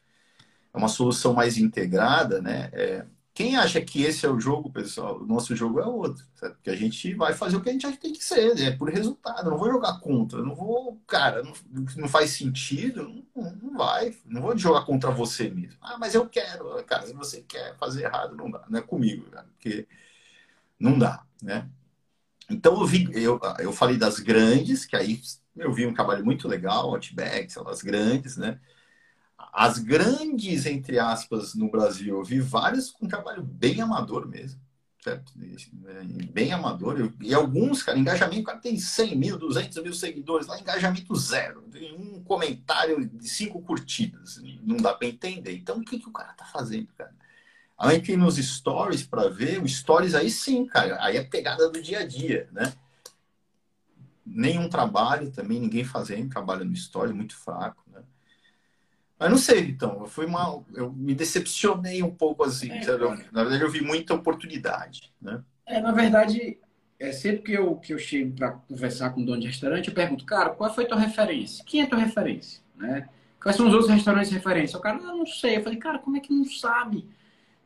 [0.73, 2.71] é uma solução mais integrada, né?
[2.73, 6.25] É, quem acha que esse é o jogo, pessoal, o nosso jogo é outro.
[6.37, 6.55] Certo?
[6.55, 8.71] Porque a gente vai fazer o que a gente acha que tem que ser, é
[8.71, 9.47] por resultado.
[9.47, 11.53] Eu não vou jogar contra, não vou, cara, não,
[11.97, 14.17] não faz sentido, não, não, vai.
[14.25, 15.77] Não vou jogar contra você mesmo.
[15.83, 19.29] Ah, mas eu quero, cara, se você quer fazer errado, não dá, não é comigo,
[19.29, 19.89] cara, porque
[20.79, 21.69] não dá, né?
[22.49, 25.21] Então eu vi, eu, eu falei das grandes, que aí
[25.57, 28.61] eu vi um trabalho muito legal, Outback, as grandes, né?
[29.53, 34.61] As grandes, entre aspas, no Brasil, eu vi várias com trabalho bem amador mesmo.
[35.03, 35.33] Certo?
[36.33, 37.13] Bem amador.
[37.21, 41.61] E alguns, cara, engajamento, o cara tem 100 mil, 200 mil seguidores, lá engajamento zero.
[41.71, 44.41] Tem um comentário de cinco curtidas.
[44.63, 45.55] Não dá para entender.
[45.55, 47.15] Então, o que, que o cara tá fazendo, cara?
[47.77, 51.83] Além que nos stories para ver, o stories aí sim, cara, aí é pegada do
[51.83, 52.73] dia a dia, né?
[54.25, 58.03] Nenhum trabalho também, ninguém fazendo trabalho no stories, muito fraco, né?
[59.25, 62.71] Mas não sei, então, eu fui mal, eu me decepcionei um pouco assim.
[62.71, 62.85] É,
[63.33, 65.43] na verdade, eu vi muita oportunidade, né?
[65.65, 66.59] É, na verdade,
[67.01, 69.95] é sempre que eu, que eu chego para conversar com o dono de restaurante, eu
[69.95, 71.65] pergunto, cara, qual foi a tua referência?
[71.65, 72.61] Quem é a tua referência?
[72.77, 73.09] Né?
[73.43, 74.79] Quais são os outros restaurantes de referência?
[74.79, 75.57] O cara, não, não sei.
[75.57, 77.09] Eu falei, cara, como é que não sabe?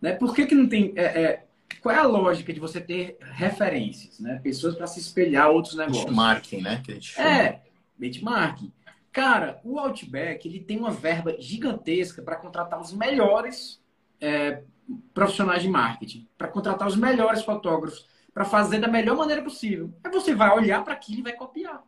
[0.01, 0.12] Né?
[0.12, 0.92] Por que, que não tem.
[0.94, 1.44] É, é,
[1.81, 4.38] qual é a lógica de você ter referências, né?
[4.44, 6.05] Pessoas para se espelhar outros negócios.
[6.05, 6.81] Benchmarking, né?
[6.85, 7.29] Que a gente chama.
[7.29, 7.62] É,
[7.99, 8.73] benchmarking.
[9.12, 13.83] Cara, o Outback ele tem uma verba gigantesca para contratar os melhores
[14.21, 14.62] é,
[15.12, 19.92] profissionais de marketing, para contratar os melhores fotógrafos, para fazer da melhor maneira possível.
[20.05, 21.83] Aí você vai olhar para aquilo e vai copiar.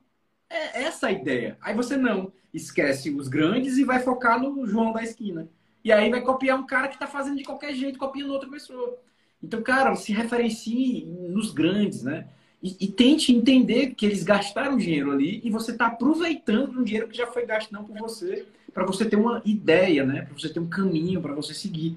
[0.49, 1.57] É essa a ideia.
[1.61, 5.49] Aí você não esquece os grandes e vai focar no João da esquina.
[5.85, 8.99] E aí vai copiar um cara que está fazendo de qualquer jeito, copiando outra pessoa.
[9.43, 12.29] Então, cara, se referencie nos grandes, né?
[12.63, 17.09] E, e, tente entender que eles gastaram dinheiro ali e você está aproveitando um dinheiro
[17.09, 20.23] que já foi gasto não por você, para você ter uma ideia, né?
[20.23, 21.97] Para você ter um caminho para você seguir.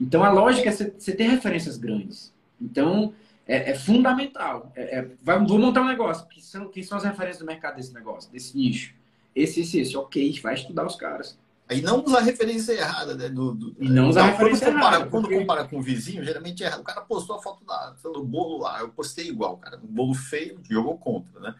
[0.00, 2.32] Então a lógica é você ter referências grandes.
[2.60, 3.14] Então
[3.46, 4.72] é, é fundamental.
[4.74, 6.26] É, é, vai, vou montar um negócio.
[6.28, 8.94] Que são, que são as referências do mercado desse negócio, desse nicho?
[9.34, 9.96] Esse, esse, esse.
[9.96, 11.38] Ok, vai estudar os caras.
[11.70, 13.28] E não usar referência errada, né?
[13.28, 15.10] Do, do, e não usar referência quando compara, errada.
[15.10, 15.38] Quando porque...
[15.38, 16.80] compara com o vizinho, geralmente é errado.
[16.80, 19.78] O cara postou a foto da, do bolo lá, eu postei igual, cara.
[19.78, 21.54] Um bolo feio, jogou contra, né?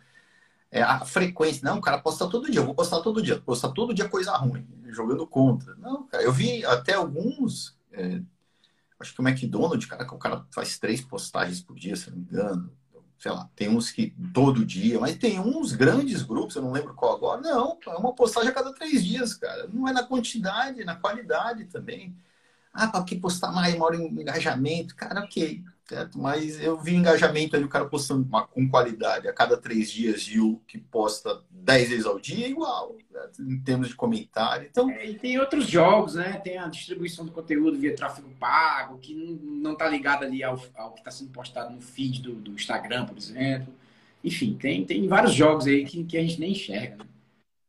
[0.71, 1.63] É a frequência.
[1.65, 3.41] Não, o cara posta todo dia, eu vou postar todo dia.
[3.41, 5.75] Postar todo dia coisa ruim, jogando contra.
[5.77, 7.77] Não, cara, eu vi até alguns.
[7.93, 8.21] É,
[8.99, 12.19] acho que o McDonald's, cara, que o cara faz três postagens por dia, se não
[12.19, 12.80] me engano
[13.21, 16.95] sei lá, tem uns que todo dia, mas tem uns grandes grupos, eu não lembro
[16.95, 17.41] qual agora.
[17.41, 19.69] Não, é uma postagem a cada três dias, cara.
[19.69, 22.17] Não é na quantidade, é na qualidade também.
[22.73, 24.97] Ah, para que postar mais, maior engajamento?
[24.97, 26.21] Cara, ok certo?
[26.21, 30.29] Mas eu vi engajamento ali, o cara postando uma, com qualidade a cada três dias
[30.39, 33.43] o que posta dez vezes ao dia igual, certo?
[33.43, 34.69] em termos de comentário.
[34.71, 34.89] Então...
[34.89, 36.41] É, e tem outros jogos, né?
[36.45, 40.93] Tem a distribuição do conteúdo via tráfego pago, que não está ligado ali ao, ao
[40.93, 43.75] que está sendo postado no feed do, do, Instagram, por exemplo.
[44.23, 46.99] Enfim, tem, tem vários jogos aí que, que a gente nem enxerga.
[46.99, 47.10] Né?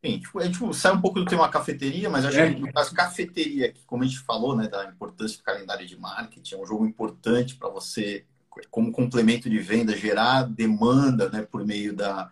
[0.03, 2.51] Sim, tipo, a gente sai um pouco do tema cafeteria, mas acho é.
[2.51, 6.55] que no caso cafeteria, como a gente falou, né, da importância do calendário de marketing,
[6.55, 8.25] é um jogo importante para você,
[8.71, 12.31] como complemento de venda, gerar demanda, né, por meio da,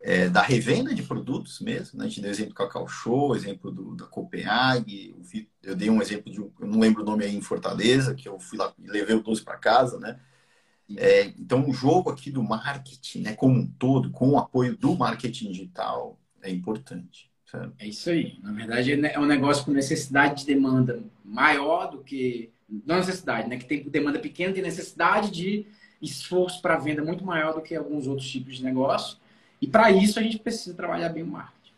[0.00, 1.96] é, da revenda de produtos mesmo.
[1.96, 2.06] Né?
[2.06, 5.14] A gente deu exemplo do Cacau Show, exemplo do, da Copenhague,
[5.62, 8.40] eu dei um exemplo de, eu não lembro o nome aí em Fortaleza, que eu
[8.40, 10.18] fui lá e levei o doce para casa, né?
[10.96, 14.96] É, então, o jogo aqui do marketing, né, como um todo, com o apoio do
[14.96, 16.16] marketing digital,
[16.48, 17.30] é importante.
[17.50, 17.72] Sabe?
[17.78, 18.38] É isso aí.
[18.42, 22.50] Na verdade, é um negócio com necessidade de demanda maior do que.
[22.84, 23.56] Não necessidade, né?
[23.56, 25.66] Que tem demanda pequena, tem necessidade de
[26.02, 29.18] esforço para venda muito maior do que alguns outros tipos de negócio.
[29.62, 31.72] E para isso a gente precisa trabalhar bem o marketing.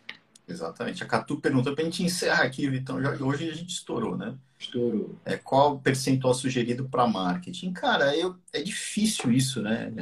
[0.48, 1.02] Exatamente.
[1.02, 3.00] A Catu perguntou para a gente encerrar aqui, Vitão.
[3.02, 4.35] Já, hoje a gente estourou, né?
[4.59, 5.14] Estourou.
[5.24, 7.72] É, qual o percentual sugerido para marketing?
[7.72, 9.92] Cara, eu, é difícil isso, né?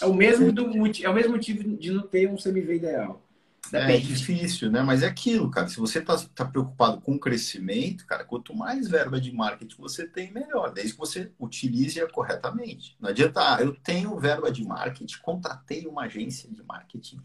[0.00, 0.64] É o mesmo do
[1.02, 3.23] é o mesmo motivo de não ter um CMV ideal.
[3.72, 4.82] É difícil, né?
[4.82, 5.68] Mas é aquilo, cara.
[5.68, 10.06] Se você está tá preocupado com o crescimento, cara, quanto mais verba de marketing você
[10.06, 10.72] tem, melhor.
[10.72, 12.96] Desde que você utilize-a corretamente.
[13.00, 17.20] Não adianta, ah, eu tenho verba de marketing, contratei uma agência de marketing,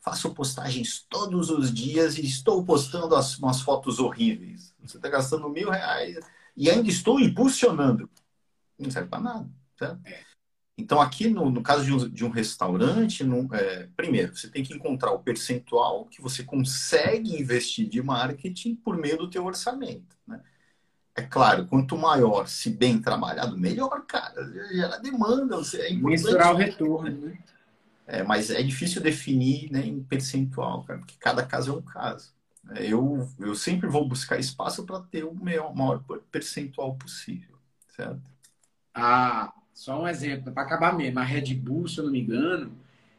[0.00, 4.74] faço postagens todos os dias e estou postando as, umas fotos horríveis.
[4.82, 6.18] Você está gastando mil reais
[6.56, 8.10] e ainda estou impulsionando.
[8.78, 9.50] Não serve para nada.
[9.78, 10.00] Certo?
[10.04, 10.35] É.
[10.78, 14.62] Então, aqui no, no caso de um, de um restaurante, no, é, primeiro, você tem
[14.62, 20.16] que encontrar o percentual que você consegue investir de marketing por meio do teu orçamento.
[20.26, 20.40] Né?
[21.14, 24.34] É claro, quanto maior, se bem trabalhado, melhor, cara.
[24.70, 25.56] Gera demanda.
[25.76, 27.38] É Mensurar o retorno, né?
[28.06, 32.32] É, mas é difícil definir né, em percentual, cara, porque cada caso é um caso.
[32.76, 37.56] eu, eu sempre vou buscar espaço para ter o maior, maior percentual possível,
[37.88, 38.22] certo?
[38.94, 42.72] Ah, só um exemplo, para acabar mesmo, a Red Bull, se eu não me engano,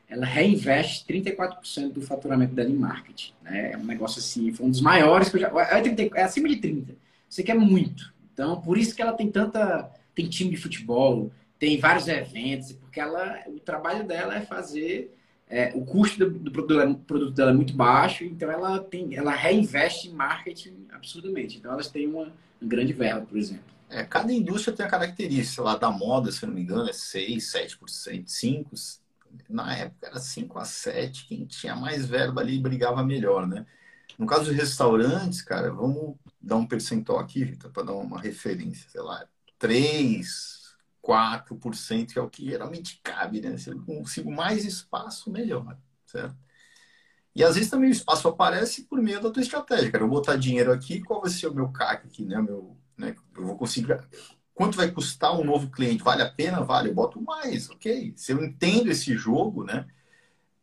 [0.09, 3.31] ela reinveste 34% do faturamento dela em marketing.
[3.43, 3.73] Né?
[3.73, 5.49] É um negócio assim, foi um dos maiores que eu já.
[5.49, 6.95] É, 30, é acima de 30.
[7.29, 8.11] Você quer muito.
[8.33, 9.87] Então, por isso que ela tem tanta.
[10.15, 15.15] Tem time de futebol, tem vários eventos, porque ela, o trabalho dela é fazer.
[15.47, 19.15] É, o custo do, do produto, dela, produto, dela, é muito baixo, então ela tem,
[19.15, 21.59] ela reinveste em marketing absurdamente.
[21.59, 23.76] Então elas têm uma, uma grande verba, por exemplo.
[23.89, 25.61] É, cada indústria tem a característica.
[25.61, 28.99] Lá da moda, se não me engano, é 6, 7%, 5%.
[29.49, 33.65] Na época era 5 a 7, quem tinha mais verba ali brigava melhor, né?
[34.17, 38.89] No caso dos restaurantes, cara, vamos dar um percentual aqui, Vitor, para dar uma referência,
[38.89, 39.27] sei lá,
[39.59, 43.57] 3, 4%, que é o que geralmente cabe, né?
[43.57, 46.35] Se eu consigo mais espaço, melhor, certo?
[47.35, 50.03] E às vezes também o espaço aparece por meio da tua estratégia, cara.
[50.03, 52.41] Eu vou botar dinheiro aqui, qual vai ser o meu CAC aqui, né?
[52.41, 53.15] Meu, né?
[53.35, 53.99] Eu vou conseguir.
[54.53, 56.03] Quanto vai custar um novo cliente?
[56.03, 56.63] Vale a pena?
[56.63, 56.89] Vale.
[56.89, 58.13] Eu boto mais, ok.
[58.15, 59.87] Se eu entendo esse jogo, né?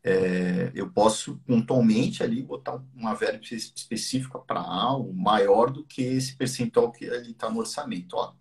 [0.06, 6.36] É, eu posso pontualmente ali botar uma verba específica para algo maior do que esse
[6.36, 8.14] percentual que ali está no orçamento.
[8.14, 8.34] Ó,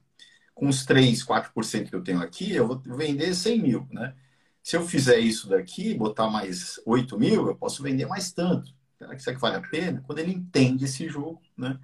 [0.53, 4.13] com os 3, 4% que eu tenho aqui, eu vou vender 100 mil, né?
[4.61, 8.73] Se eu fizer isso daqui, botar mais 8 mil, eu posso vender mais tanto.
[8.97, 10.01] Será que isso aqui vale a pena?
[10.05, 11.79] Quando ele entende esse jogo, né?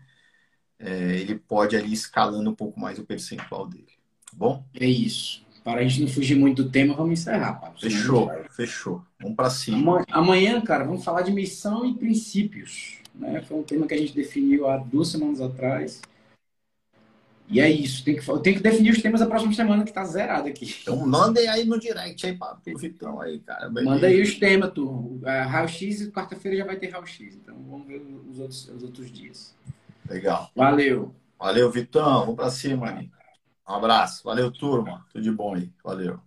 [0.80, 3.88] É, ele pode ali escalando um pouco mais o percentual dele.
[4.32, 4.64] Tá bom?
[4.74, 5.44] É isso.
[5.64, 7.80] Para a gente não fugir muito do tema, vamos encerrar, Pablo.
[7.80, 9.04] Fechou, fechou.
[9.20, 10.06] Vamos para cima.
[10.10, 13.00] Amanhã, cara, vamos falar de missão e princípios.
[13.14, 13.42] Né?
[13.42, 16.02] Foi um tema que a gente definiu há duas semanas atrás.
[17.52, 20.06] E é isso, tem que, tem que definir os temas da próxima semana que tá
[20.06, 20.72] zerado aqui.
[20.84, 23.68] Então mandem aí no direct aí para o Vitão aí, cara.
[23.70, 25.20] Manda aí os temas, tu.
[25.26, 27.36] É, raio-X, quarta-feira já vai ter raio-X.
[27.36, 29.56] Então vamos ver os outros, os outros dias.
[30.10, 30.50] Legal.
[30.56, 31.16] Valeu.
[31.38, 32.22] Valeu, Vitão.
[32.22, 33.10] Vamos para cima aí.
[33.68, 34.24] Um abraço.
[34.24, 35.06] Valeu, turma.
[35.12, 35.72] Tudo de bom aí.
[35.84, 36.20] Valeu.